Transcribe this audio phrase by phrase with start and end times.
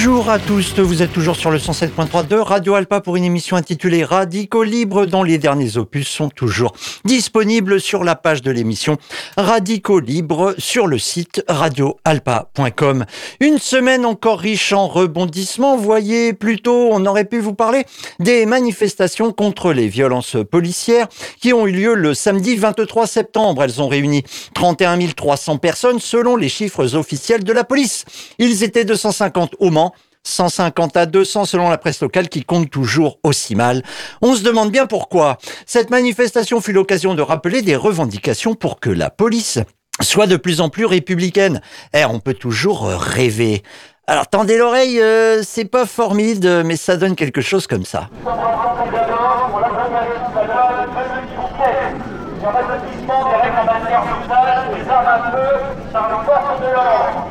[0.00, 3.56] Bonjour à tous, vous êtes toujours sur le 107.3 de Radio Alpa pour une émission
[3.56, 6.72] intitulée Radicaux Libres dont les derniers opus sont toujours
[7.04, 8.96] disponibles sur la page de l'émission
[9.36, 13.06] Radicaux Libres sur le site radioalpa.com.
[13.40, 17.84] Une semaine encore riche en rebondissements, voyez plutôt on aurait pu vous parler
[18.20, 21.08] des manifestations contre les violences policières
[21.40, 23.64] qui ont eu lieu le samedi 23 septembre.
[23.64, 24.22] Elles ont réuni
[24.54, 28.04] 31 300 personnes selon les chiffres officiels de la police.
[28.38, 29.88] Ils étaient 250 au Mans,
[30.24, 33.82] 150 à 200 selon la presse locale qui compte toujours aussi mal.
[34.22, 35.38] On se demande bien pourquoi.
[35.66, 39.58] Cette manifestation fut l'occasion de rappeler des revendications pour que la police
[40.00, 41.60] soit de plus en plus républicaine.
[41.94, 43.62] Eh, on peut toujours rêver.
[44.06, 48.08] Alors tendez l'oreille, euh, c'est pas formide, mais ça donne quelque chose comme ça.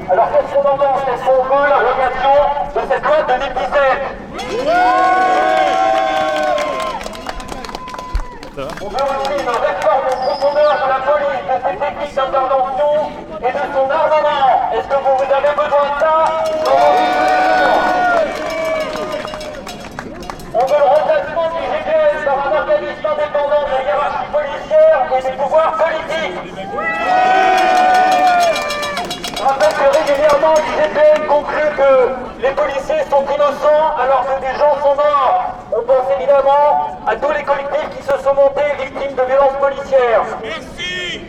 [0.10, 3.78] Alors qu'est-ce qu'on qu'on veut la de cette loi de 2017
[8.58, 12.94] On veut aussi une réforme en profondeur de la police, de ses techniques d'intervention
[13.40, 14.48] et de son armement.
[14.74, 16.16] Est-ce que vous, vous avez besoin de ça?
[20.54, 25.22] On veut le remplacement du GPS par un organisme indépendant de la hiérarchie policière et
[25.22, 26.40] des pouvoirs politiques.
[29.48, 34.94] Rappelle que régulièrement l'IGPN conclut que les policiers sont innocents alors que des gens sont
[34.94, 35.56] morts.
[35.72, 40.24] On pense évidemment à tous les collectifs qui se sont montés victimes de violences policières.
[40.44, 41.22] Merci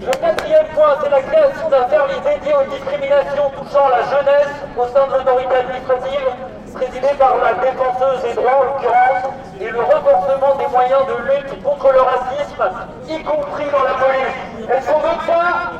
[0.00, 4.86] Le quatrième point, c'est la création d'un service dédié aux discriminations touchant la jeunesse au
[4.88, 6.32] sein de l'autorité administrative
[6.72, 9.28] présidé par la défenseuse des droits en l'occurrence,
[9.60, 12.64] et le renforcement des moyens de lutte contre le racisme,
[13.06, 14.49] y compris dans la police.
[14.72, 15.72] Est-ce qu'on veut ça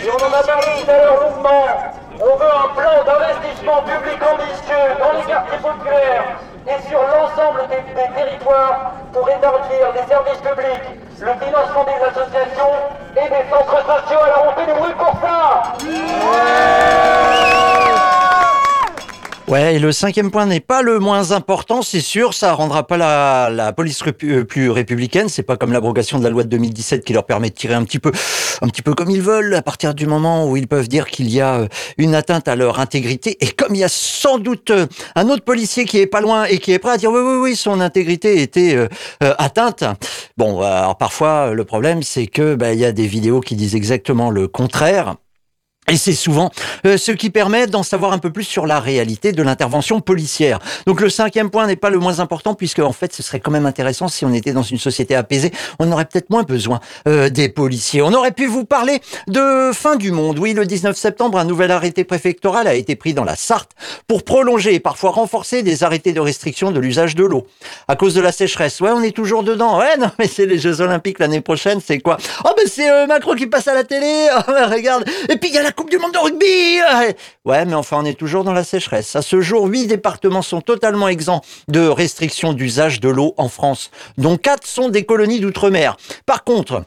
[0.00, 1.64] Et on en a parlé tout à l'heure longuement.
[2.20, 7.82] On veut un plan d'investissement public ambitieux dans les quartiers populaires et sur l'ensemble des,
[8.14, 10.86] territoires pour établir des services publics,
[11.18, 12.74] le financement des associations
[13.16, 14.22] et des centres sociaux.
[14.22, 15.62] Alors on fait du bruit pour ça
[19.60, 23.50] et le cinquième point n'est pas le moins important, c'est sûr, ça rendra pas la,
[23.50, 27.12] la police euh, plus républicaine, c'est pas comme l'abrogation de la loi de 2017 qui
[27.12, 28.12] leur permet de tirer un petit peu,
[28.62, 31.30] un petit peu comme ils veulent, à partir du moment où ils peuvent dire qu'il
[31.30, 31.68] y a euh,
[31.98, 34.86] une atteinte à leur intégrité, et comme il y a sans doute euh,
[35.16, 37.36] un autre policier qui est pas loin et qui est prêt à dire oui, oui,
[37.36, 38.88] oui, son intégrité était
[39.20, 39.84] atteinte.
[40.38, 43.74] Bon, alors parfois, le problème, c'est que, bah, il y a des vidéos qui disent
[43.74, 45.16] exactement le contraire.
[45.88, 46.52] Et c'est souvent
[46.86, 50.60] euh, ce qui permet d'en savoir un peu plus sur la réalité de l'intervention policière.
[50.86, 53.50] Donc le cinquième point n'est pas le moins important puisque en fait ce serait quand
[53.50, 55.50] même intéressant si on était dans une société apaisée.
[55.80, 56.78] On aurait peut-être moins besoin
[57.08, 58.00] euh, des policiers.
[58.00, 60.38] On aurait pu vous parler de fin du monde.
[60.38, 63.72] Oui, le 19 septembre, un nouvel arrêté préfectoral a été pris dans la Sarthe
[64.06, 67.48] pour prolonger et parfois renforcer des arrêtés de restriction de l'usage de l'eau.
[67.88, 68.80] À cause de la sécheresse.
[68.80, 69.80] Ouais, on est toujours dedans.
[69.80, 71.80] Ouais, non, mais c'est les Jeux Olympiques l'année prochaine.
[71.84, 72.18] C'est quoi?
[72.44, 74.28] Oh, ben c'est euh, Macron qui passe à la télé.
[74.48, 75.04] Oh, regarde.
[75.28, 76.80] Et puis il y a la Coupe du Monde de rugby
[77.44, 79.16] Ouais, mais enfin, on est toujours dans la sécheresse.
[79.16, 83.90] À ce jour, huit départements sont totalement exempts de restrictions d'usage de l'eau en France,
[84.18, 85.96] dont quatre sont des colonies d'outre-mer.
[86.26, 86.84] Par contre,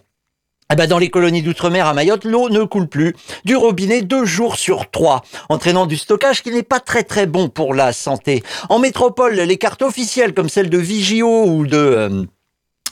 [0.71, 4.25] eh ben dans les colonies d'outre-mer à Mayotte, l'eau ne coule plus du robinet deux
[4.25, 8.41] jours sur trois, entraînant du stockage qui n'est pas très très bon pour la santé.
[8.69, 11.77] En métropole, les cartes officielles comme celles de Vigio ou de...
[11.77, 12.23] Euh,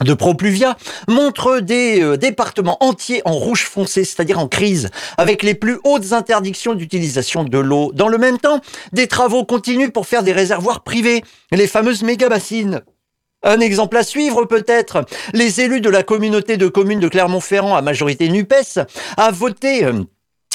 [0.03, 0.77] de Propluvia
[1.07, 6.13] montre des euh, départements entiers en rouge foncé, c'est-à-dire en crise, avec les plus hautes
[6.13, 7.91] interdictions d'utilisation de l'eau.
[7.93, 8.59] Dans le même temps,
[8.91, 12.81] des travaux continuent pour faire des réservoirs privés, les fameuses méga-bassines.
[13.43, 15.05] Un exemple à suivre peut-être.
[15.33, 18.79] Les élus de la communauté de communes de Clermont-Ferrand à majorité NUPES
[19.17, 20.03] a voté euh,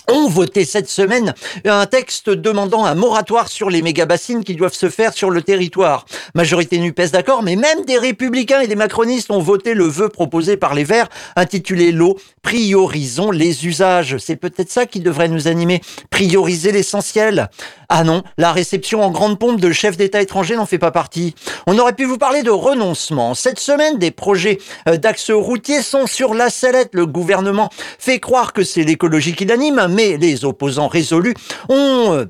[0.08, 4.88] ont voté cette semaine un texte demandant un moratoire sur les méga-bassines qui doivent se
[4.88, 6.06] faire sur le territoire.
[6.34, 10.56] Majorité NUPES d'accord, mais même des républicains et des macronistes ont voté le vœu proposé
[10.56, 14.18] par les Verts intitulé l'eau, priorisons les usages.
[14.18, 15.80] C'est peut-être ça qui devrait nous animer,
[16.10, 17.50] prioriser l'essentiel.
[17.90, 21.34] Ah non, la réception en grande pompe de chefs d'État étrangers n'en fait pas partie.
[21.66, 23.32] On aurait pu vous parler de renoncement.
[23.32, 26.90] Cette semaine, des projets euh, d'axes routiers sont sur la sellette.
[26.92, 31.34] Le gouvernement fait croire que c'est l'écologie qui l'anime, mais les opposants résolus
[31.70, 32.26] ont euh,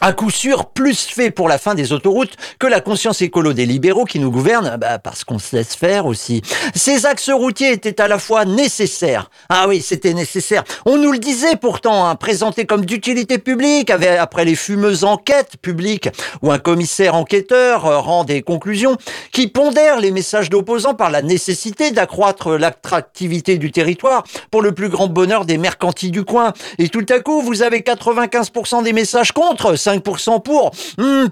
[0.00, 3.66] à coup sûr plus fait pour la fin des autoroutes que la conscience écolo des
[3.66, 6.42] libéraux qui nous gouvernent, bah parce qu'on se laisse faire aussi.
[6.74, 9.30] Ces axes routiers étaient à la fois nécessaires.
[9.48, 10.64] Ah oui, c'était nécessaire.
[10.86, 16.08] On nous le disait pourtant, hein, présenté comme d'utilité publique, après les fumeuses enquêtes publiques,
[16.42, 18.96] où un commissaire enquêteur euh, rend des conclusions
[19.32, 24.88] qui pondèrent les messages d'opposants par la nécessité d'accroître l'attractivité du territoire pour le plus
[24.88, 26.52] grand bonheur des mercantis du coin.
[26.78, 30.70] Et tout à coup, vous avez 95% des messages contre, 5% pour.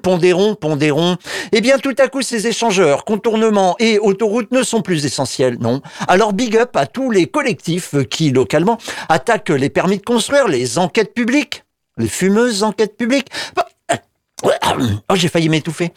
[0.02, 1.16] Pondérons, pondérons.
[1.52, 5.80] Eh bien, tout à coup, ces échangeurs, contournements et autoroutes ne sont plus essentiels, non.
[6.06, 8.78] Alors, big up à tous les collectifs qui, localement,
[9.08, 11.64] attaquent les permis de construire, les enquêtes publiques,
[11.96, 13.28] les fumeuses enquêtes publiques.
[14.44, 15.92] Oh, j'ai failli m'étouffer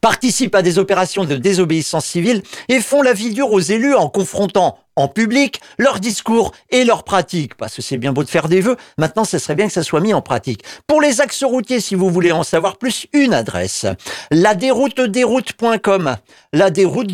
[0.00, 4.78] participent à des opérations de désobéissance civile et font la vie aux élus en confrontant
[4.96, 7.54] en public leurs discours et leurs pratiques.
[7.54, 9.82] Parce que c'est bien beau de faire des vœux, maintenant ce serait bien que ça
[9.82, 10.62] soit mis en pratique.
[10.86, 13.86] Pour les axes routiers, si vous voulez en savoir plus, une adresse.
[14.30, 16.16] La déroute déroute.com.
[16.52, 17.04] La déroute.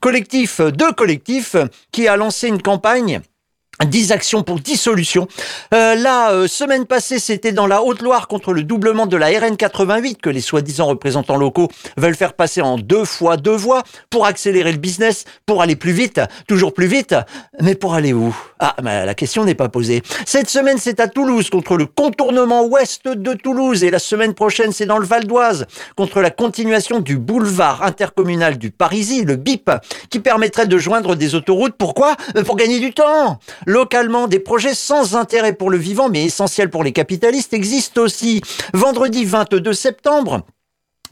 [0.00, 1.56] Collectif de collectifs
[1.92, 3.20] qui a lancé une campagne
[3.84, 5.26] 10 actions pour 10 solutions.
[5.72, 9.56] Euh, la euh, semaine passée, c'était dans la Haute-Loire contre le doublement de la RN
[9.56, 14.26] 88 que les soi-disant représentants locaux veulent faire passer en deux fois deux voies pour
[14.26, 17.14] accélérer le business, pour aller plus vite, toujours plus vite.
[17.60, 18.34] Mais pour aller où?
[18.66, 20.00] Ah, la question n'est pas posée.
[20.24, 24.72] Cette semaine, c'est à Toulouse contre le contournement ouest de Toulouse et la semaine prochaine,
[24.72, 25.66] c'est dans le Val d'Oise
[25.96, 29.70] contre la continuation du boulevard intercommunal du Parisis, le BIP,
[30.08, 31.74] qui permettrait de joindre des autoroutes.
[31.76, 32.16] Pourquoi?
[32.46, 33.38] Pour gagner du temps.
[33.66, 38.40] Localement, des projets sans intérêt pour le vivant mais essentiels pour les capitalistes existent aussi.
[38.72, 40.40] Vendredi 22 septembre,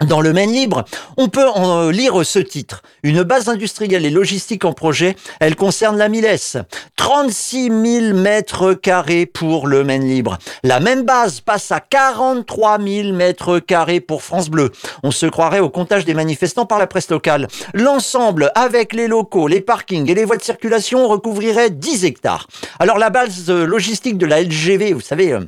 [0.05, 0.85] dans le Maine Libre,
[1.17, 2.83] on peut en lire ce titre.
[3.03, 6.65] Une base industrielle et logistique en projet, elle concerne la Miles.
[6.97, 10.39] 36 000 mètres carrés pour le Maine Libre.
[10.63, 14.71] La même base passe à 43 000 mètres carrés pour France Bleu.
[15.03, 17.49] On se croirait au comptage des manifestants par la presse locale.
[17.75, 22.47] L'ensemble, avec les locaux, les parkings et les voies de circulation, recouvrirait 10 hectares.
[22.79, 25.41] Alors la base logistique de la LGV, vous savez, euh,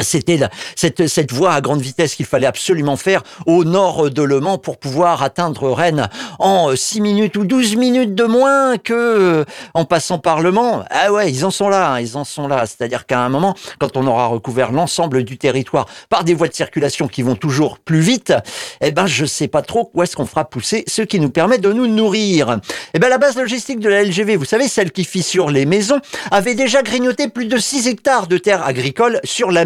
[0.00, 0.40] c'était
[0.76, 4.58] cette, cette voie à grande vitesse qu'il fallait absolument faire au nord de Le Mans
[4.58, 6.08] pour pouvoir atteindre Rennes
[6.38, 10.84] en 6 minutes ou 12 minutes de moins que en passant par Le Mans.
[10.90, 12.64] Ah ouais, ils en sont là, hein, ils en sont là.
[12.66, 16.54] C'est-à-dire qu'à un moment, quand on aura recouvert l'ensemble du territoire par des voies de
[16.54, 18.32] circulation qui vont toujours plus vite,
[18.80, 21.58] eh ben je sais pas trop où est-ce qu'on fera pousser ce qui nous permet
[21.58, 22.60] de nous nourrir.
[22.94, 26.00] Eh ben la base logistique de la LGV, vous savez, celle qui fissure les maisons,
[26.30, 29.64] avait déjà grignoté plus de 6 hectares de terres agricoles sur la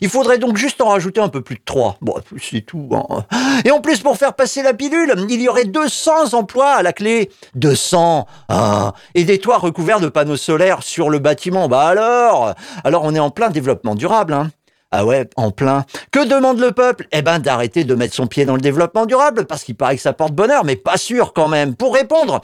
[0.00, 1.96] Il faudrait donc juste en rajouter un peu plus de 3.
[2.00, 2.88] Bon, c'est tout.
[2.92, 3.24] Hein.
[3.64, 6.92] Et en plus, pour faire passer la pilule, il y aurait 200 emplois à la
[6.92, 7.30] clé.
[7.54, 8.92] 200 hein.
[9.14, 11.68] Et des toits recouverts de panneaux solaires sur le bâtiment.
[11.68, 12.54] Bah alors
[12.84, 14.32] Alors on est en plein développement durable.
[14.32, 14.50] Hein.
[14.96, 15.84] Ah ouais, en plein.
[16.12, 17.08] Que demande le peuple?
[17.10, 20.02] Eh ben d'arrêter de mettre son pied dans le développement durable, parce qu'il paraît que
[20.02, 21.74] ça porte bonheur, mais pas sûr quand même.
[21.74, 22.42] Pour répondre,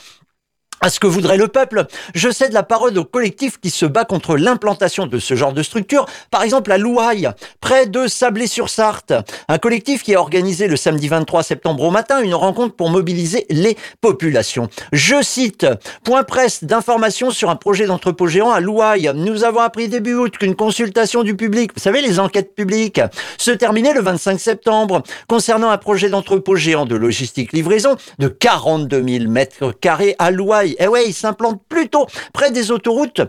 [0.80, 1.86] à ce que voudrait le peuple.
[2.14, 5.62] Je cède la parole au collectif qui se bat contre l'implantation de ce genre de
[5.62, 7.28] structure, par exemple à Louaille,
[7.60, 9.12] près de Sablé-sur-Sarthe.
[9.48, 13.46] Un collectif qui a organisé le samedi 23 septembre au matin une rencontre pour mobiliser
[13.50, 14.68] les populations.
[14.92, 15.66] Je cite,
[16.04, 19.10] point presse d'information sur un projet d'entrepôt géant à Louaille.
[19.14, 23.00] Nous avons appris début août qu'une consultation du public, vous savez les enquêtes publiques,
[23.38, 29.04] se terminait le 25 septembre concernant un projet d'entrepôt géant de logistique livraison de 42
[29.06, 33.22] 000 mètres carrés à Louaille eh ouais, il s'implante plutôt près des autoroutes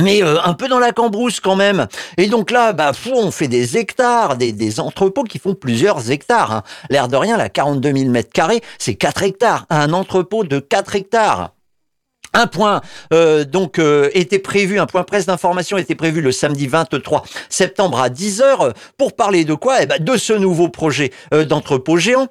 [0.00, 1.86] mais euh, un peu dans la cambrousse quand même.
[2.16, 6.52] Et donc là, bah, fou, on fait des hectares, des, entrepôts qui font plusieurs hectares.
[6.52, 6.62] Hein.
[6.88, 9.66] L'air de rien, la 42 000 mètres carrés, c'est 4 hectares.
[9.68, 11.50] Un entrepôt de 4 hectares.
[12.34, 12.80] Un point
[13.12, 18.00] euh, donc euh, était prévu, un point presse d'information était prévu le samedi 23 septembre
[18.00, 19.82] à 10h pour parler de quoi?
[19.82, 22.28] Eh ben, De ce nouveau projet d'entrepôt géant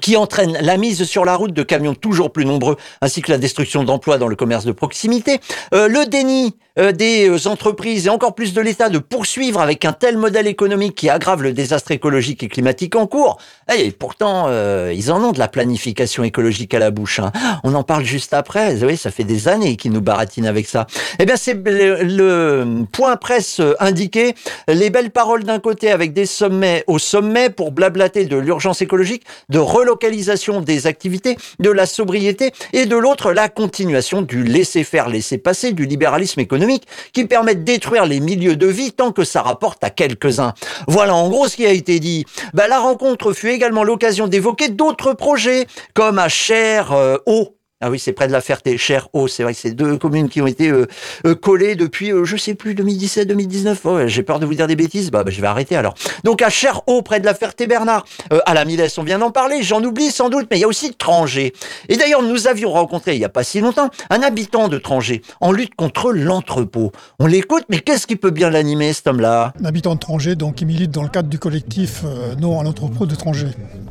[0.00, 3.38] qui entraîne la mise sur la route de camions toujours plus nombreux, ainsi que la
[3.38, 5.40] destruction d'emplois dans le commerce de proximité,
[5.74, 9.84] euh, le déni euh, des euh, entreprises et encore plus de l'État de poursuivre avec
[9.84, 13.38] un tel modèle économique qui aggrave le désastre écologique et climatique en cours.
[13.76, 14.48] Et pourtant,
[14.90, 17.18] ils en ont de la planification écologique à la bouche.
[17.18, 17.30] Hein.
[17.64, 18.72] On en parle juste après.
[18.72, 20.86] Vous voyez, ça fait des années qu'ils nous baratinent avec ça.
[21.18, 24.34] Eh bien, c'est le, le, point presse indiqué.
[24.68, 29.24] Les belles paroles d'un côté avec des sommets au sommet pour blablater de l'urgence écologique,
[29.48, 35.72] de relocalisation des activités, de la sobriété et de l'autre la continuation du laisser-faire, laisser-passer,
[35.72, 36.61] du libéralisme économique
[37.12, 40.54] qui permet de détruire les milieux de vie tant que ça rapporte à quelques-uns.
[40.86, 42.24] Voilà en gros ce qui a été dit.
[42.54, 47.18] Bah, la rencontre fut également l'occasion d'évoquer d'autres projets comme à Cher, euh,
[47.84, 49.26] Ah oui, c'est près de la Ferté, Cher Haut.
[49.26, 50.86] C'est vrai que c'est deux communes qui ont été euh,
[51.26, 53.80] euh, collées depuis, euh, je sais plus, 2017, 2019.
[53.82, 55.10] Oh, J'ai peur de vous dire des bêtises.
[55.10, 55.94] Bah, bah, je vais arrêter alors.
[56.22, 58.04] Donc à Cher Haut, près de la Ferté-Bernard,
[58.46, 59.64] à la Milesse, on vient d'en parler.
[59.64, 61.54] J'en oublie sans doute, mais il y a aussi Trangé.
[61.88, 65.22] Et d'ailleurs, nous avions rencontré il y a pas si longtemps un habitant de Trangé
[65.40, 66.92] en lutte contre l'entrepôt.
[67.18, 69.54] On l'écoute, mais qu'est-ce qui peut bien l'animer, cet homme-là?
[69.60, 72.04] Un habitant de Trangé, donc qui milite dans le cadre du collectif
[72.38, 73.48] Non à l'entrepôt de Trangé.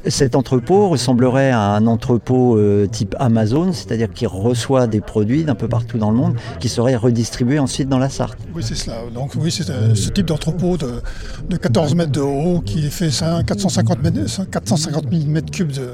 [0.08, 2.60] Cet entrepôt ressemblerait à un entrepôt
[2.92, 6.96] type Amazon, c'est-à-dire qu'il reçoit des produits d'un peu partout dans le monde qui seraient
[6.96, 8.38] redistribués ensuite dans la Sarthe.
[8.56, 8.98] Oui, c'est cela.
[9.14, 14.00] Donc oui, c'est euh, ce type d'entrepôt de, 14 mètres de haut qui fait 450,
[14.52, 15.90] 450 000 mètres cubes de,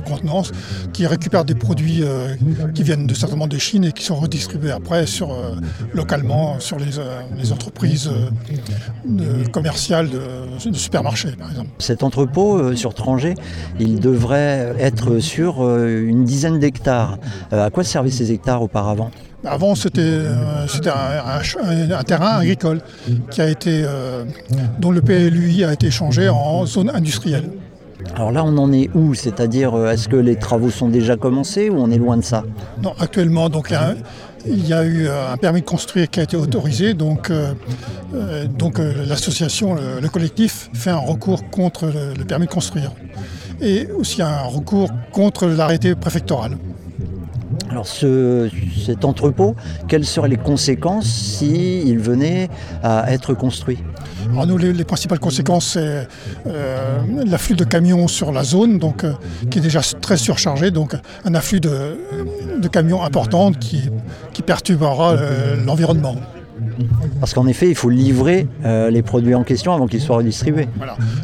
[0.00, 0.52] contenance,
[0.92, 2.34] qui récupère des produits euh,
[2.74, 5.54] qui viennent de, certainement de Chine et qui sont redistribués après sur, euh,
[5.94, 6.98] localement sur les,
[7.52, 8.10] entreprises
[9.52, 11.70] commerciales de, supermarchés, par exemple.
[11.78, 13.34] Cet entrepôt sur Tranger,
[13.80, 17.18] il devrait être sur une dizaine d'hectares.
[17.52, 19.10] Euh, à quoi servaient ces hectares auparavant?
[19.44, 22.80] Avant, c'était euh, un, terrain agricole
[23.30, 24.24] qui a été, euh,
[24.80, 27.50] dont le PLUI a été changé en zone industrielle.
[28.14, 29.14] Alors là, on en est où?
[29.14, 32.44] C'est-à-dire, est-ce que les travaux sont déjà commencés ou on est loin de ça?
[32.82, 33.72] Non, actuellement, donc,
[34.46, 37.32] il y a eu un permis de construire qui a été autorisé, donc,
[38.56, 42.92] donc l'association, le, collectif, fait un recours contre le, permis de construire.
[43.60, 46.56] Et aussi un recours contre l'arrêté préfectoral.
[47.70, 49.54] Alors cet entrepôt,
[49.88, 52.48] quelles seraient les conséquences s'il venait
[52.82, 53.78] à être construit?
[54.32, 56.08] Alors nous, les, principales conséquences, c'est
[56.46, 59.12] euh, l'afflux de camions sur la zone, donc, euh,
[59.50, 60.94] qui est déjà très surchargé, donc
[61.24, 61.96] un afflux de,
[62.70, 63.90] camions important qui,
[64.46, 66.16] perturbera euh, l'environnement.
[67.20, 70.68] Parce qu'en effet, il faut livrer les produits en question avant qu'ils soient redistribués.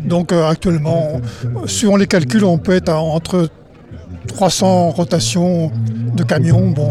[0.04, 1.20] Donc actuellement,
[1.66, 3.48] suivant les calculs, on peut être entre
[4.26, 5.70] 300 rotations
[6.14, 6.88] de camions, bon,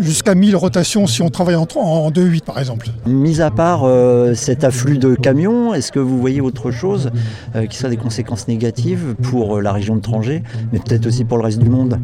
[0.00, 2.88] jusqu'à 1000 rotations si on travaille en, en 2-8 par exemple.
[3.06, 7.10] Mis à part euh, cet afflux de camions, est-ce que vous voyez autre chose
[7.54, 11.24] euh, qui soit des conséquences négatives pour euh, la région de Trangé, mais peut-être aussi
[11.24, 11.98] pour le reste du monde?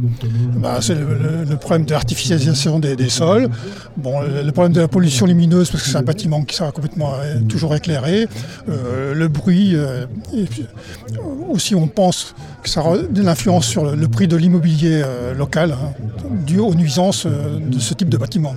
[0.57, 3.49] Bah, C'est le, problème de l'artificialisation des, sols,
[3.97, 7.13] bon, le, problème de la pollution lumineuse parce que c'est un bâtiment qui sera complètement
[7.49, 8.27] toujours éclairé,
[8.67, 9.75] le bruit,
[10.35, 10.45] et
[11.49, 14.54] aussi on pense que ça aura de l'influence sur le, prix de l'immobilier
[15.37, 15.73] local.
[15.73, 15.93] Hein
[16.45, 18.55] dû aux nuisances euh, de ce type de bâtiment.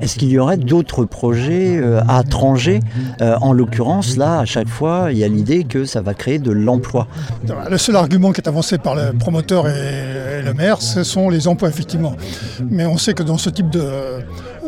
[0.00, 2.80] Est-ce qu'il y aurait d'autres projets euh, à Tranger
[3.20, 6.38] euh, En l'occurrence, là, à chaque fois, il y a l'idée que ça va créer
[6.38, 7.06] de l'emploi.
[7.70, 11.48] Le seul argument qui est avancé par le promoteur et, le maire, ce sont les
[11.48, 12.14] emplois, effectivement.
[12.70, 13.84] Mais on sait que dans ce type de,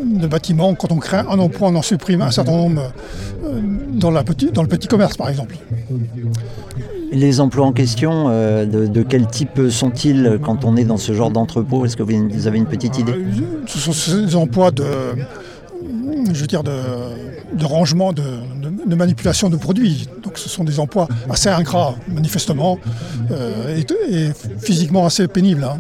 [0.02, 2.92] de bâtiment, quand on crée un emploi, on en supprime un certain nombre
[3.92, 5.56] dans, la dans le petit commerce, par exemple.
[7.12, 11.30] Les emplois en question, euh, de, quel type sont-ils quand on est dans ce genre
[11.30, 11.84] d'entrepôt?
[11.84, 13.14] Est-ce que vous avez une petite idée?
[13.66, 13.92] Ce sont
[14.24, 14.84] des emplois de,
[17.62, 20.08] rangement, de, manipulation de produits.
[20.22, 22.78] Donc ce sont des emplois assez ingrats, manifestement,
[23.30, 23.78] euh,
[24.08, 25.64] et, physiquement assez pénibles.
[25.64, 25.78] Hein.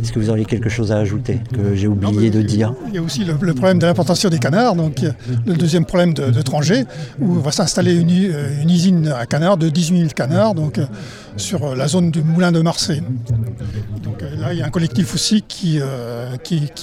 [0.00, 2.98] Est-ce que vous auriez quelque chose à ajouter que j'ai oublié de dire Il y
[2.98, 5.04] a aussi le, problème de l'implantation des canards, donc
[5.46, 6.84] le deuxième problème de, de Tranger,
[7.20, 10.86] où va s'installer une, euh, usine à canards de 18 000 canards donc, euh,
[11.36, 13.02] sur euh, la zone du moulin de Marseille.
[14.02, 15.80] Donc là, il y a un collectif aussi qui,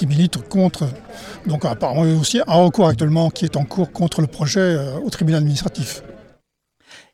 [0.08, 0.88] milite contre.
[1.48, 5.40] Donc apparemment, aussi un recours actuellement qui est en cours contre le projet au tribunal
[5.40, 6.04] administratif.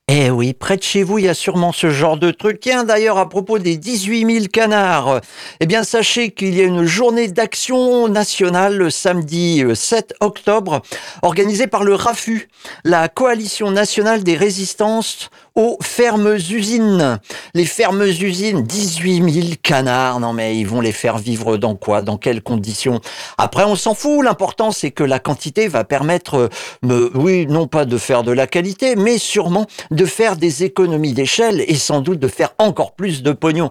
[0.09, 2.59] Eh oui, près de chez vous, il y a sûrement ce genre de truc.
[2.59, 5.21] Tiens, d'ailleurs, à propos des 18 000 canards,
[5.61, 10.81] eh bien, sachez qu'il y a une journée d'action nationale le samedi 7 euh, octobre,
[11.21, 12.49] organisée par le RAFU,
[12.83, 17.19] la Coalition nationale des résistances aux fermes usines.
[17.53, 20.19] Les fermes usines, 18 000 canards.
[20.19, 22.01] Non mais ils vont les faire vivre dans quoi?
[22.01, 23.01] Dans quelles conditions?
[23.37, 24.23] Après, on s'en fout.
[24.23, 26.49] L'important, c'est que la quantité va permettre,
[26.85, 31.13] euh, oui, non pas de faire de la qualité, mais sûrement de faire des économies
[31.13, 33.69] d'échelle et sans doute de faire encore plus de pognon.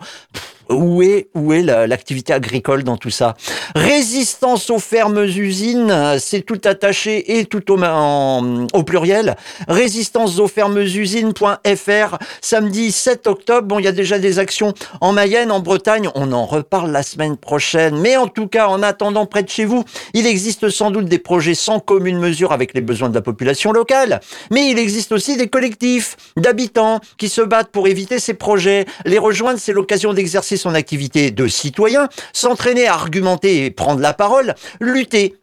[0.72, 3.34] Où est, où est l'activité agricole dans tout ça?
[3.74, 9.36] Résistance aux fermes usines, c'est tout attaché et tout au, au pluriel.
[9.68, 13.68] Résistance aux fermes usines.fr, samedi 7 octobre.
[13.68, 16.08] Bon, il y a déjà des actions en Mayenne, en Bretagne.
[16.14, 17.98] On en reparle la semaine prochaine.
[17.98, 21.18] Mais en tout cas, en attendant près de chez vous, il existe sans doute des
[21.18, 24.20] projets sans commune mesure avec les besoins de la population locale.
[24.50, 28.86] Mais il existe aussi des collectifs d'habitants qui se battent pour éviter ces projets.
[29.04, 34.14] Les rejoindre, c'est l'occasion d'exercer son activité de citoyen, s'entraîner à argumenter et prendre la
[34.14, 35.36] parole, lutter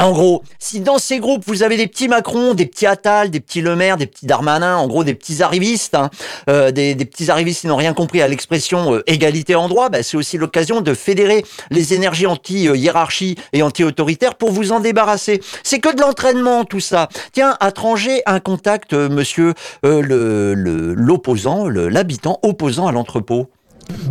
[0.00, 3.40] En gros, si dans ces groupes vous avez des petits Macron, des petits Attal, des
[3.40, 6.08] petits Le Maire, des petits Darmanin, en gros des petits arrivistes, hein,
[6.48, 10.04] euh, des, petits arrivistes qui n'ont rien compris à l'expression euh, égalité en droit, bah,
[10.04, 15.40] c'est aussi l'occasion de fédérer les énergies anti-hiérarchie et anti-autoritaire pour vous en débarrasser.
[15.64, 17.08] C'est que de l'entraînement tout ça.
[17.32, 23.48] Tiens, à Tranger, un contact, euh, monsieur l'opposant, l'habitant opposant à l'entrepôt.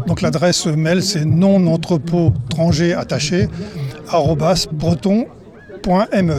[0.07, 3.50] Donc l'adresse mail c'est non entrepôt tranger attaché
[4.72, 5.27] breton
[5.88, 6.36] .me.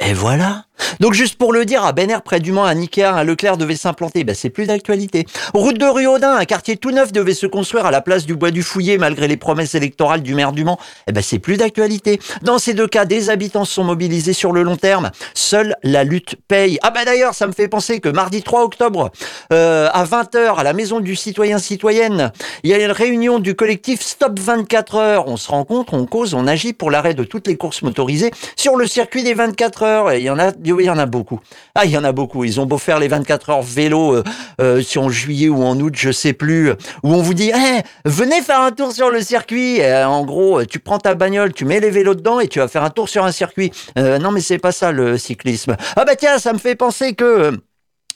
[0.00, 0.64] Et voilà
[1.00, 3.76] donc juste pour le dire, à Bener, près du Mans, un Ikea, un Leclerc devait
[3.76, 4.24] s'implanter.
[4.24, 5.26] Ben, c'est plus d'actualité.
[5.54, 8.34] Route de rue Audin, un quartier tout neuf devait se construire à la place du
[8.34, 10.78] Bois du Fouillé, malgré les promesses électorales du maire du Mans.
[11.06, 12.20] Eh ben, c'est plus d'actualité.
[12.42, 15.10] Dans ces deux cas, des habitants sont mobilisés sur le long terme.
[15.34, 16.78] Seule la lutte paye.
[16.82, 19.10] Ah ben d'ailleurs, ça me fait penser que mardi 3 octobre,
[19.52, 22.32] euh, à 20h, à la maison du citoyen citoyenne,
[22.62, 25.28] il y a une réunion du collectif Stop 24 heures.
[25.28, 28.76] On se rencontre, on cause, on agit pour l'arrêt de toutes les courses motorisées sur
[28.76, 30.12] le circuit des 24 heures.
[30.12, 31.40] Il y en a il y en a beaucoup.
[31.74, 32.44] Ah, il y en a beaucoup.
[32.44, 34.24] Ils ont beau faire les 24 heures vélo, euh,
[34.60, 36.70] euh, si en juillet ou en août, je sais plus,
[37.02, 39.80] où on vous dit, hey, venez faire un tour sur le circuit.
[39.84, 42.84] en gros, tu prends ta bagnole, tu mets les vélos dedans et tu vas faire
[42.84, 43.70] un tour sur un circuit.
[43.98, 45.76] Euh, non, mais c'est pas ça le cyclisme.
[45.96, 47.52] Ah bah tiens, ça me fait penser que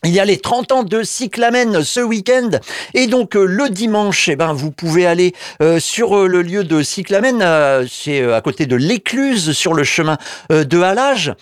[0.05, 2.51] il y a les 30 ans de Cyclamen ce week-end
[2.93, 5.33] et donc le dimanche, eh ben vous pouvez aller
[5.79, 10.19] sur le lieu de Cyclamen, c'est à côté de l'Écluse sur le chemin
[10.51, 11.37] de Halage.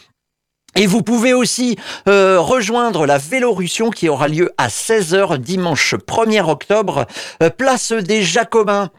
[0.77, 1.77] Et vous pouvez aussi
[2.09, 7.07] euh, rejoindre la Vélorussion qui aura lieu à 16h dimanche 1er octobre,
[7.43, 8.91] euh, place des Jacobins.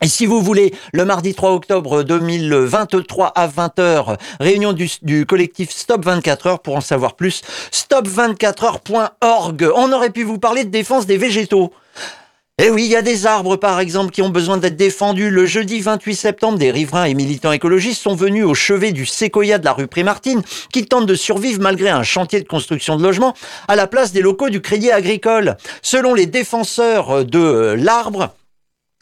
[0.00, 5.70] Et si vous voulez, le mardi 3 octobre 2023 à 20h, réunion du, du collectif
[5.70, 9.70] Stop 24 heures pour en savoir plus, stop24heures.org.
[9.76, 11.72] On aurait pu vous parler de défense des végétaux.
[12.64, 15.30] Eh oui, il y a des arbres, par exemple, qui ont besoin d'être défendus.
[15.30, 19.58] Le jeudi 28 septembre, des riverains et militants écologistes sont venus au chevet du séquoia
[19.58, 20.42] de la rue Prémartine,
[20.72, 23.34] qui tente de survivre malgré un chantier de construction de logements
[23.66, 25.56] à la place des locaux du Crédit Agricole.
[25.82, 28.32] Selon les défenseurs de l'arbre,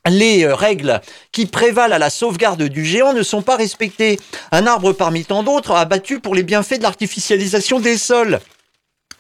[0.09, 4.19] les règles qui prévalent à la sauvegarde du géant ne sont pas respectées.
[4.53, 8.41] Un arbre parmi tant d'autres abattu pour les bienfaits de l'artificialisation des sols.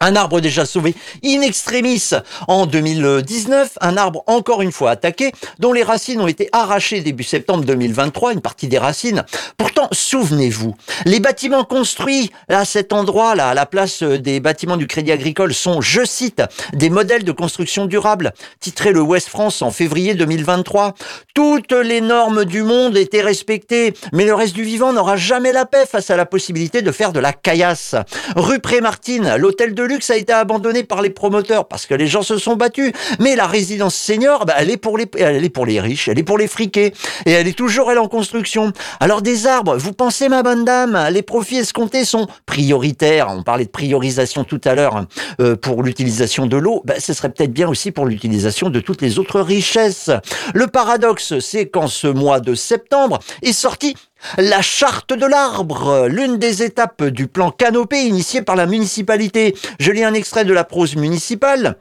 [0.02, 2.02] Un arbre déjà sauvé in extremis
[2.49, 7.23] en 2019, un arbre encore une fois attaqué, dont les racines ont été arrachées début
[7.23, 9.26] septembre 2023, une partie des racines.
[9.59, 15.12] Pourtant, souvenez-vous, les bâtiments construits à cet endroit-là, à la place des bâtiments du Crédit
[15.12, 16.42] Agricole, sont, je cite,
[16.73, 20.95] des modèles de construction durable, titré le West France en février 2023.
[21.34, 25.67] Toutes les normes du monde étaient respectées, mais le reste du vivant n'aura jamais la
[25.67, 27.97] paix face à la possibilité de faire de la caillasse.
[28.34, 32.22] Rue Prémartine, l'hôtel de luxe a été abandonné par les promoteurs parce que les gens
[32.22, 32.92] se sont battus.
[33.18, 36.18] Mais la résidence senior, bah, elle est pour les, elle est pour les riches, elle
[36.18, 36.94] est pour les friqués.
[37.26, 38.72] Et elle est toujours, elle, en construction.
[39.00, 43.28] Alors, des arbres, vous pensez, ma bonne dame, les profits escomptés sont prioritaires.
[43.30, 45.06] On parlait de priorisation tout à l'heure hein,
[45.40, 46.82] euh, pour l'utilisation de l'eau.
[46.84, 50.10] Bah, ce serait peut-être bien aussi pour l'utilisation de toutes les autres richesses.
[50.54, 53.96] Le paradoxe, c'est qu'en ce mois de septembre est sorti
[54.39, 59.54] la charte de l'arbre, l'une des étapes du plan canopé initié par la municipalité.
[59.78, 61.76] Je lis un extrait de la prose municipale.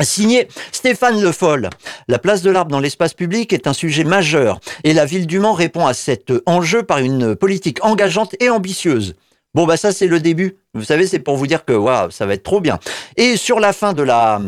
[0.00, 1.70] Signé Stéphane Le Foll.
[2.06, 5.40] La place de l'arbre dans l'espace public est un sujet majeur et la ville du
[5.40, 9.16] Mans répond à cet enjeu par une politique engageante et ambitieuse.
[9.54, 10.56] Bon bah ça c'est le début.
[10.74, 12.78] Vous savez c'est pour vous dire que waouh ça va être trop bien.
[13.16, 14.40] Et sur la fin de la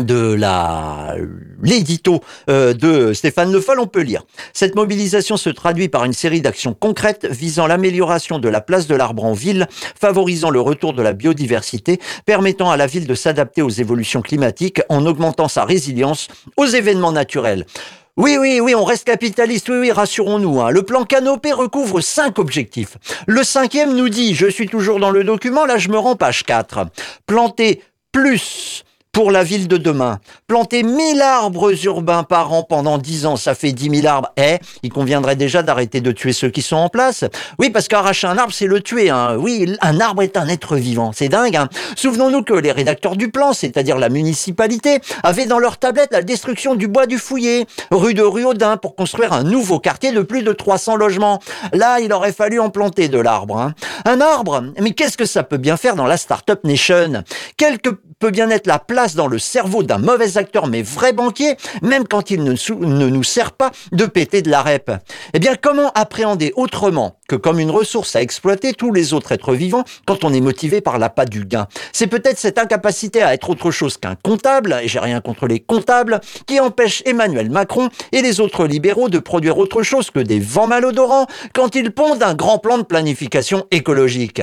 [0.00, 1.14] de la
[1.62, 4.24] l'édito euh, de Stéphane Le on peut lire.
[4.52, 8.94] Cette mobilisation se traduit par une série d'actions concrètes visant l'amélioration de la place de
[8.94, 9.66] l'arbre en ville,
[10.00, 14.80] favorisant le retour de la biodiversité, permettant à la ville de s'adapter aux évolutions climatiques
[14.88, 17.66] en augmentant sa résilience aux événements naturels.
[18.16, 20.60] Oui, oui, oui, on reste capitaliste, oui, oui, rassurons-nous.
[20.60, 20.70] Hein.
[20.70, 22.96] Le plan Canopé recouvre cinq objectifs.
[23.26, 26.44] Le cinquième nous dit, je suis toujours dans le document, là je me rends page
[26.44, 26.86] 4,
[27.26, 27.82] planter
[28.12, 28.85] plus
[29.16, 30.18] pour la ville de demain.
[30.46, 34.28] Planter 1000 arbres urbains par an pendant 10 ans, ça fait 10 000 arbres.
[34.36, 37.24] Eh, il conviendrait déjà d'arrêter de tuer ceux qui sont en place.
[37.58, 39.08] Oui, parce qu'arracher un arbre, c'est le tuer.
[39.08, 39.36] Hein.
[39.38, 41.12] Oui, un arbre est un être vivant.
[41.14, 41.56] C'est dingue.
[41.56, 41.70] Hein.
[41.96, 46.74] Souvenons-nous que les rédacteurs du plan, c'est-à-dire la municipalité, avaient dans leur tablette la destruction
[46.74, 50.52] du bois du Fouillé, rue de Ruaudin, pour construire un nouveau quartier de plus de
[50.52, 51.40] 300 logements.
[51.72, 53.56] Là, il aurait fallu en planter de l'arbre.
[53.56, 53.72] Hein.
[54.04, 57.22] Un arbre, mais qu'est-ce que ça peut bien faire dans la Startup Nation?
[58.18, 62.08] Peut bien être la place dans le cerveau d'un mauvais acteur mais vrai banquier, même
[62.08, 64.90] quand il ne, ne nous sert pas de péter de la rep.
[65.34, 69.54] Eh bien, comment appréhender autrement que comme une ressource à exploiter tous les autres êtres
[69.54, 71.66] vivants quand on est motivé par l'appât du gain?
[71.92, 75.60] C'est peut-être cette incapacité à être autre chose qu'un comptable, et j'ai rien contre les
[75.60, 80.40] comptables, qui empêche Emmanuel Macron et les autres libéraux de produire autre chose que des
[80.40, 84.42] vents malodorants quand ils pondent un grand plan de planification écologique.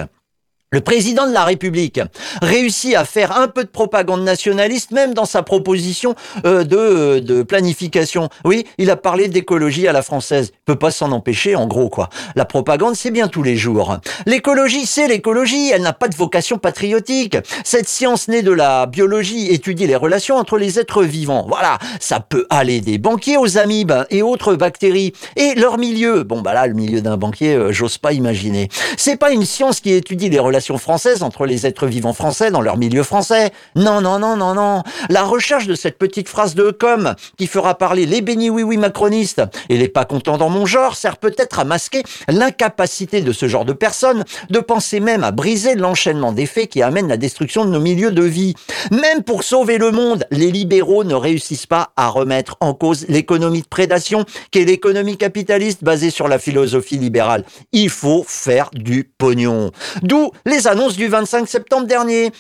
[0.74, 2.02] Le président de la République
[2.42, 6.16] réussit à faire un peu de propagande nationaliste, même dans sa proposition
[6.48, 8.30] euh, de, euh, de, planification.
[8.44, 10.52] Oui, il a parlé d'écologie à la française.
[10.52, 12.10] Il peut pas s'en empêcher, en gros, quoi.
[12.36, 14.00] La propagande, c'est bien tous les jours.
[14.26, 15.70] L'écologie, c'est l'écologie.
[15.70, 17.38] Elle n'a pas de vocation patriotique.
[17.64, 21.46] Cette science née de la biologie étudie les relations entre les êtres vivants.
[21.48, 21.78] Voilà.
[22.00, 25.14] Ça peut aller des banquiers aux amibes et autres bactéries.
[25.36, 26.24] Et leur milieu.
[26.24, 28.70] Bon, bah là, le milieu d'un banquier, euh, j'ose pas imaginer.
[28.98, 32.62] C'est pas une science qui étudie les relations française entre les êtres vivants français dans
[32.62, 33.52] leur milieu français.
[33.76, 34.84] Non, non, non, non, non.
[35.10, 39.42] La recherche de cette petite phrase de com qui fera parler les bénis oui-oui macronistes
[39.70, 43.66] et les pas contents dans mon genre sert peut-être à masquer l'incapacité de ce genre
[43.66, 47.70] de personnes de penser même à briser l'enchaînement des faits qui amènent la destruction de
[47.70, 48.54] nos milieux de vie.
[48.92, 53.62] Même pour sauver le monde, les libéraux ne réussissent pas à remettre en cause l'économie
[53.62, 57.44] de prédation qui est l'économie capitaliste basée sur la philosophie libérale.
[57.72, 59.72] Il faut faire du pognon.
[60.02, 60.32] D'où
[60.68, 62.32] annonces du 25 septembre dernier.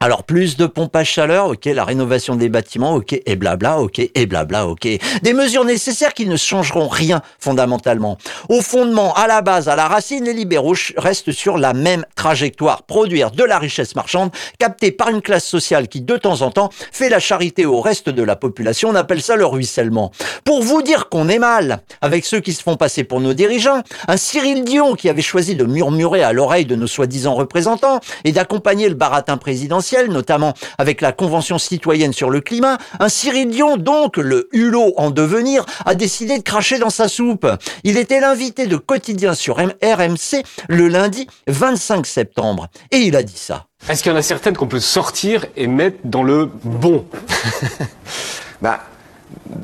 [0.00, 3.98] Alors plus de pompes à chaleur, ok, la rénovation des bâtiments, ok, et blabla, ok,
[3.98, 4.86] et blabla, ok.
[5.22, 8.16] Des mesures nécessaires qui ne changeront rien fondamentalement.
[8.48, 12.84] Au fondement, à la base, à la racine, les libéraux restent sur la même trajectoire.
[12.84, 14.30] Produire de la richesse marchande
[14.60, 18.08] captée par une classe sociale qui de temps en temps fait la charité au reste
[18.08, 18.90] de la population.
[18.90, 20.12] On appelle ça le ruissellement.
[20.44, 23.82] Pour vous dire qu'on est mal avec ceux qui se font passer pour nos dirigeants,
[24.06, 28.30] un Cyril Dion qui avait choisi de murmurer à l'oreille de nos soi-disant représentants et
[28.30, 33.76] d'accompagner le baratin présidentiel notamment avec la Convention citoyenne sur le climat, un Cyril Dion,
[33.76, 37.46] donc le hulot en devenir, a décidé de cracher dans sa soupe.
[37.84, 42.68] Il était l'invité de quotidien sur RMC le lundi 25 septembre.
[42.90, 43.66] Et il a dit ça.
[43.88, 47.06] Est-ce qu'il y en a certaines qu'on peut sortir et mettre dans le bon?
[48.60, 48.80] Bah,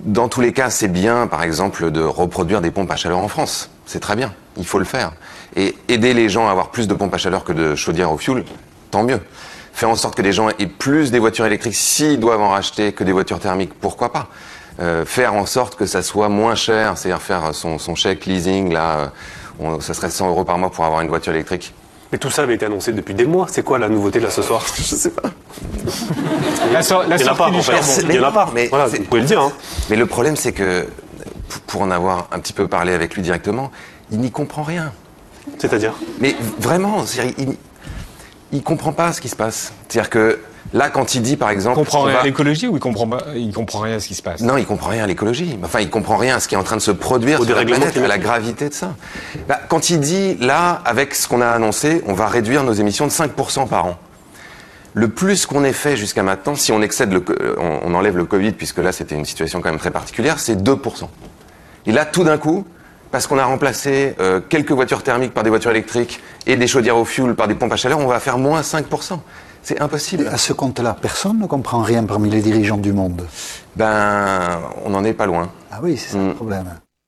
[0.05, 3.27] dans tous les cas, c'est bien, par exemple, de reproduire des pompes à chaleur en
[3.27, 3.71] France.
[3.87, 5.15] C'est très bien, il faut le faire.
[5.57, 8.19] Et aider les gens à avoir plus de pompes à chaleur que de chaudières au
[8.19, 8.45] fioul,
[8.93, 9.21] tant mieux
[9.75, 12.93] faire en sorte que les gens aient plus des voitures électriques s'ils doivent en racheter
[12.93, 14.29] que des voitures thermiques, pourquoi pas
[14.81, 18.73] euh, Faire en sorte que ça soit moins cher, c'est-à-dire faire son, son, chèque leasing,
[18.73, 19.13] là,
[19.59, 21.75] on, ça serait 100 euros par mois pour avoir une voiture électrique.
[22.13, 23.47] Mais tout ça avait été annoncé depuis des mois.
[23.51, 24.65] C'est quoi la nouveauté là ce soir?
[24.77, 25.31] Je sais pas.
[26.73, 28.03] la, so la il n'y en a pas, en fait.
[28.09, 28.51] Il y en a pas.
[28.55, 29.41] Mais voilà, vous pouvez le dire.
[29.41, 29.53] Hein.
[29.91, 30.87] Mais le problème, c'est que,
[31.67, 33.73] pour en avoir un petit peu parlé avec lui directement,
[34.13, 34.93] il n'y comprend rien.
[35.59, 35.95] C'est-à-dire?
[36.21, 37.05] Mais vraiment,
[37.39, 37.57] il,
[38.55, 39.73] il comprend pas ce qui se passe.
[39.89, 40.39] C'est-à-dire que
[40.73, 43.25] là, quand il dit, par exemple, il comprend rien à l'écologie ou il comprend pas,
[43.35, 44.41] il comprend rien à ce qui se passe?
[44.41, 45.59] Non, il comprend rien à l'écologie.
[45.63, 47.65] Enfin, il comprend rien à ce qui est en train de se produire sur la
[47.65, 48.95] planète, à la gravité de ça.
[49.49, 53.07] Bah, quand il dit là, avec ce qu'on a annoncé, on va réduire nos émissions
[53.07, 53.99] de 5% par an.
[54.97, 57.25] Le plus qu'on ait fait jusqu'à maintenant, si on excède le,
[57.59, 60.55] on, on enlève le Covid, puisque là c'était une situation quand même très particulière, c'est
[60.55, 61.09] 2%.
[61.87, 62.65] Et là, tout d'un coup,
[63.15, 66.97] parce qu'on a remplacé euh, quelques voitures thermiques par des voitures électriques et des chaudières
[66.97, 69.21] au fioul par des pompes à chaleur, on va faire moins 5%.
[69.63, 70.27] C'est impossible.
[70.27, 73.25] À ce compte-là, personne ne comprend rien parmi les dirigeants du monde.
[73.77, 75.53] Ben, on n'en est pas loin.
[75.71, 76.35] Ah oui, c'est ça le mm.
[76.35, 76.65] problème.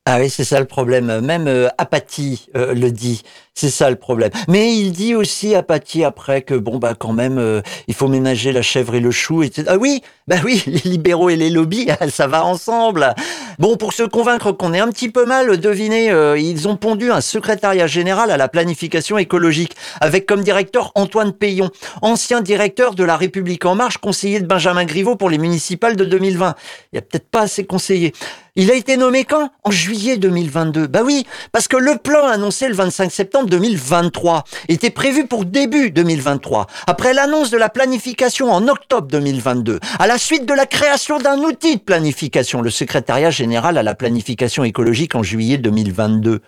[0.09, 1.19] Ah oui, c'est ça le problème.
[1.19, 3.23] Même euh, Apathie euh, le dit.
[3.55, 4.31] C'est ça le problème.
[4.47, 8.53] Mais il dit aussi Apathie après que bon bah quand même euh, il faut ménager
[8.53, 9.43] la chèvre et le chou.
[9.43, 13.15] Et ah oui, bah oui, les libéraux et les lobbies, ça va ensemble.
[13.59, 17.21] Bon, pour se convaincre qu'on est un petit peu mal, devinez, ils ont pondu un
[17.21, 21.71] secrétariat général à la planification écologique avec comme directeur Antoine Payon,
[22.03, 26.05] ancien directeur de la République en marche, conseiller de Benjamin Griveaux pour les municipales de
[26.05, 26.55] 2020.
[26.93, 28.13] Il y a peut-être pas assez conseillé.
[28.59, 29.51] Il a été nommé quand?
[29.65, 30.87] En juillet 2022.
[30.87, 35.91] Bah oui, parce que le plan annoncé le 25 septembre 2023 était prévu pour début
[35.91, 41.19] 2023, après l'annonce de la planification en octobre 2022, à la suite de la création
[41.19, 46.41] d'un outil de planification, le secrétariat général à la planification écologique en juillet 2022.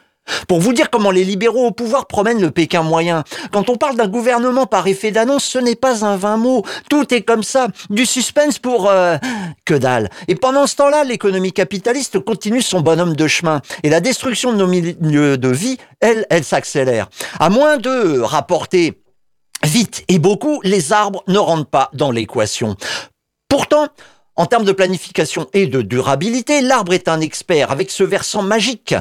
[0.47, 3.25] Pour vous dire comment les libéraux au pouvoir promènent le Pékin moyen.
[3.51, 6.65] Quand on parle d'un gouvernement par effet d'annonce, ce n'est pas un vain mot.
[6.91, 7.69] Tout est comme ça.
[7.91, 8.89] Du suspense pour...
[8.91, 9.17] Euh,
[9.65, 10.11] que dalle.
[10.29, 13.61] Et pendant ce temps-là, l'économie capitaliste continue son bonhomme de chemin.
[13.83, 17.09] Et la destruction de nos milieux de vie, elle, elle s'accélère.
[17.39, 19.03] À moins de rapporter
[19.65, 22.77] vite et beaucoup, les arbres ne rentrent pas dans l'équation.
[23.49, 23.89] Pourtant,
[24.38, 28.94] En termes de planification et de durabilité, l'arbre est un expert avec ce versant magique.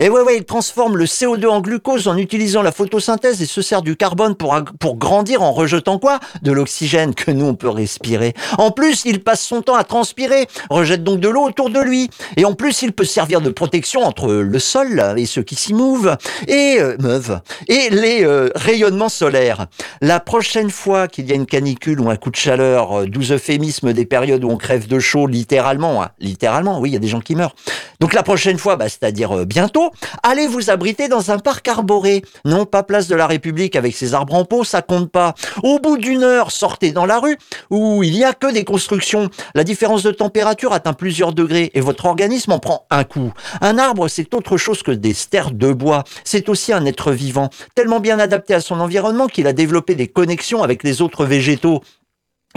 [0.00, 3.62] Et ouais, ouais, il transforme le CO2 en glucose en utilisant la photosynthèse et se
[3.62, 6.20] sert du carbone pour, pour grandir en rejetant quoi?
[6.42, 8.34] De l'oxygène que nous on peut respirer.
[8.58, 12.10] En plus, il passe son temps à transpirer, rejette donc de l'eau autour de lui.
[12.36, 15.72] Et en plus, il peut servir de protection entre le sol et ceux qui s'y
[15.72, 16.16] mouvent
[16.48, 19.68] et euh, meuvent et les euh, rayonnements solaires.
[20.02, 23.32] La prochaine fois qu'il y a une canicule ou un coup de chaleur, euh, doux
[23.32, 26.02] euphémisme des périodes où on crève de chaud littéralement.
[26.02, 26.10] Hein.
[26.18, 27.54] Littéralement, oui, il y a des gens qui meurent.
[28.00, 29.90] Donc la prochaine fois, bah, c'est-à-dire euh, bientôt,
[30.22, 32.22] allez vous abriter dans un parc arboré.
[32.44, 35.34] Non, pas place de la République avec ses arbres en pot, ça compte pas.
[35.62, 37.36] Au bout d'une heure, sortez dans la rue
[37.70, 39.30] où il y a que des constructions.
[39.54, 43.32] La différence de température atteint plusieurs degrés et votre organisme en prend un coup.
[43.60, 46.04] Un arbre, c'est autre chose que des stères de bois.
[46.24, 50.08] C'est aussi un être vivant, tellement bien adapté à son environnement qu'il a développé des
[50.08, 51.82] connexions avec les autres végétaux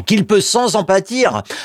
[0.06, 0.86] qu'il peut sans en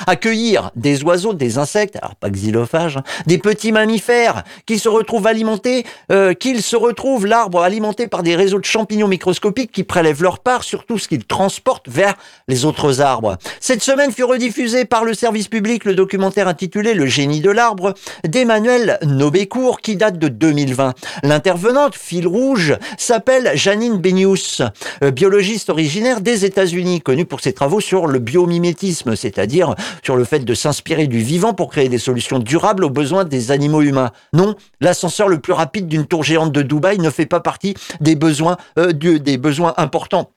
[0.06, 5.26] accueillir des oiseaux, des insectes, alors pas xylophages, hein, des petits mammifères qui se retrouvent
[5.26, 10.22] alimentés, euh, qu'ils se retrouvent l'arbre alimenté par des réseaux de champignons microscopiques qui prélèvent
[10.22, 12.14] leur part sur tout ce qu'ils transportent vers
[12.48, 13.36] les autres arbres.
[13.60, 17.94] Cette semaine fut rediffusé par le service public le documentaire intitulé Le génie de l'arbre
[18.24, 20.94] d'Emmanuel Nobécourt qui date de 2020.
[21.22, 24.62] L'intervenante, fil rouge, s'appelle Janine Benius,
[25.02, 30.24] euh, biologiste originaire des États-Unis, connue pour ses travaux sur le biomimétisme, c'est-à-dire sur le
[30.24, 34.10] fait de s'inspirer du vivant pour créer des solutions durables aux besoins des animaux humains.
[34.32, 38.14] Non, l'ascenseur le plus rapide d'une tour géante de Dubaï ne fait pas partie des
[38.14, 40.30] besoins, euh, des besoins importants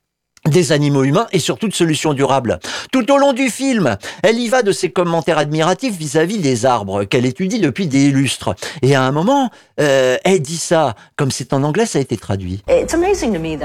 [0.48, 2.60] des animaux humains et surtout de solutions durables.
[2.92, 7.06] Tout au long du film, elle y va de ses commentaires admiratifs vis-à-vis des arbres
[7.06, 8.56] qu'elle étudie depuis des lustres.
[8.82, 12.18] Et à un moment, euh, elle dit ça, comme c'est en anglais, ça a été
[12.18, 12.64] traduit.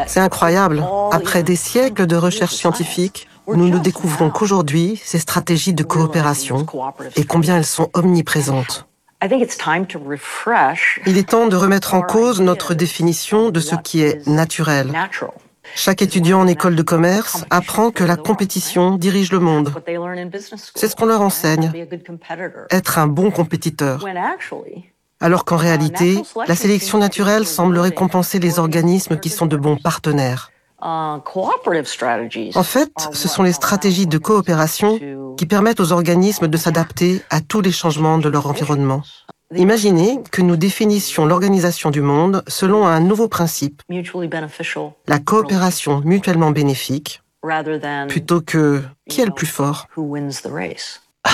[0.06, 0.84] C'est incroyable.
[1.10, 6.66] Après des siècles de recherche scientifique, nous ne découvrons qu'aujourd'hui ces stratégies de coopération
[7.16, 8.86] et combien elles sont omniprésentes.
[9.22, 14.92] Il est temps de remettre en cause notre définition de ce qui est naturel.
[15.74, 19.72] Chaque étudiant en école de commerce apprend que la compétition dirige le monde.
[20.74, 21.72] C'est ce qu'on leur enseigne,
[22.70, 24.04] être un bon compétiteur.
[25.20, 30.52] Alors qu'en réalité, la sélection naturelle semble récompenser les organismes qui sont de bons partenaires.
[32.54, 34.98] En fait, ce sont les stratégies de coopération
[35.36, 39.02] qui permettent aux organismes de s'adapter à tous les changements de leur environnement.
[39.54, 43.82] Imaginez que nous définissions l'organisation du monde selon un nouveau principe,
[45.08, 47.22] la coopération mutuellement bénéfique,
[48.08, 49.86] plutôt que qui est le plus fort.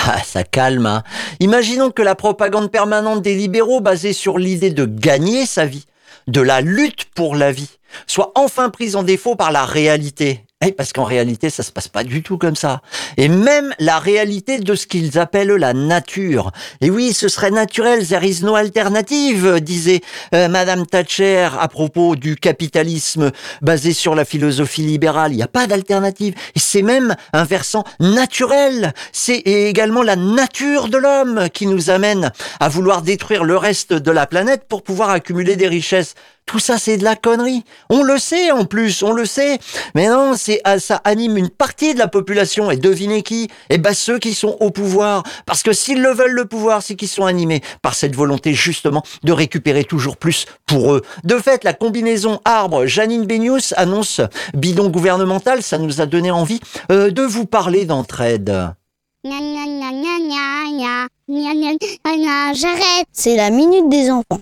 [0.07, 0.85] Ah, ça calme.
[0.87, 1.03] Hein.
[1.39, 5.85] Imaginons que la propagande permanente des libéraux basée sur l'idée de gagner sa vie,
[6.27, 7.77] de la lutte pour la vie,
[8.07, 10.45] soit enfin prise en défaut par la réalité.
[10.65, 12.81] Eh, parce qu'en réalité, ça se passe pas du tout comme ça.
[13.17, 16.51] Et même la réalité de ce qu'ils appellent la nature.
[16.79, 19.99] Et oui, ce serait naturel, there is no alternative, disait
[20.33, 23.31] euh, Madame Thatcher à propos du capitalisme
[23.61, 25.33] basé sur la philosophie libérale.
[25.33, 26.35] Il n'y a pas d'alternative.
[26.55, 28.93] Et c'est même un versant naturel.
[29.11, 32.31] C'est également la nature de l'homme qui nous amène
[32.61, 36.15] à vouloir détruire le reste de la planète pour pouvoir accumuler des richesses.
[36.45, 37.63] Tout ça, c'est de la connerie.
[37.89, 39.57] On le sait en plus, on le sait.
[39.95, 42.69] Mais non, c'est ah, ça anime une partie de la population.
[42.69, 45.23] Et devinez qui Eh ben ceux qui sont au pouvoir.
[45.47, 49.03] Parce que s'ils le veulent le pouvoir, c'est qu'ils sont animés par cette volonté justement
[49.23, 51.01] de récupérer toujours plus pour eux.
[51.23, 54.21] De fait, la combinaison arbre Janine Benius annonce
[54.53, 55.63] bidon gouvernemental.
[55.63, 56.59] Ça nous a donné envie
[56.91, 58.73] euh, de vous parler d'entraide.
[62.53, 63.07] J'arrête.
[63.11, 64.41] C'est la minute des enfants.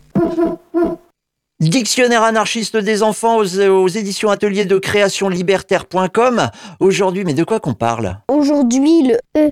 [1.69, 6.49] Dictionnaire anarchiste des enfants aux, éditions ateliers de création libertaire.com.
[6.81, 9.51] Aujourd'hui, mais de quoi qu'on parle Aujourd'hui, le E.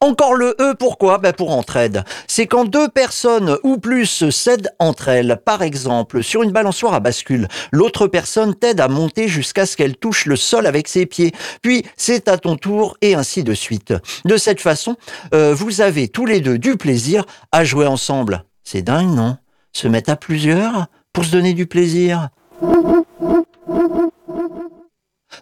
[0.00, 1.18] Encore le E, pourquoi?
[1.18, 2.04] Ben Pour entraide.
[2.28, 5.40] C'est quand deux personnes ou plus s'aident entre elles.
[5.44, 9.96] Par exemple, sur une balançoire à bascule, l'autre personne t'aide à monter jusqu'à ce qu'elle
[9.96, 11.32] touche le sol avec ses pieds.
[11.62, 13.92] Puis c'est à ton tour et ainsi de suite.
[14.24, 14.94] De cette façon,
[15.34, 18.44] euh, vous avez tous les deux du plaisir à jouer ensemble.
[18.62, 19.36] C'est dingue, non?
[19.72, 20.86] Se mettre à plusieurs?
[21.12, 22.28] Pour se donner du plaisir.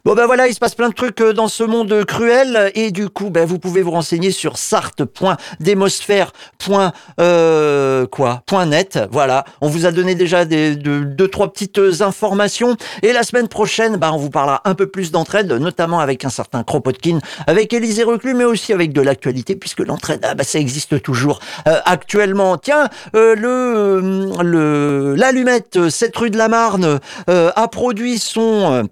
[0.04, 2.92] Bon ben voilà, il se passe plein de trucs euh, dans ce monde cruel et
[2.92, 9.00] du coup ben vous pouvez vous renseigner sur sarthe.demosphère.net euh, quoi .net.
[9.10, 13.96] Voilà, on vous a donné déjà des deux trois petites informations et la semaine prochaine
[13.96, 18.04] ben on vous parlera un peu plus d'entraide, notamment avec un certain Kropotkin, avec Élisée
[18.04, 22.56] Reclus, mais aussi avec de l'actualité puisque l'entraide ah, ben, ça existe toujours euh, actuellement.
[22.56, 28.88] Tiens, euh, le le l'allumette cette rue de la Marne a produit son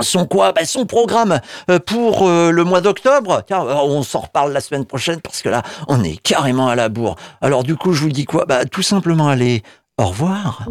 [0.00, 0.52] son quoi?
[0.52, 3.42] Ben Son programme euh, pour euh, le mois d'octobre.
[3.46, 6.88] Tiens, on s'en reparle la semaine prochaine parce que là, on est carrément à la
[6.88, 7.16] bourre.
[7.40, 8.46] Alors du coup, je vous dis quoi?
[8.46, 9.62] Bah tout simplement allez,
[9.98, 10.66] au revoir.